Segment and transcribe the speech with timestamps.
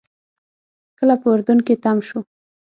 [0.97, 2.19] کله به اردن کې تم شو.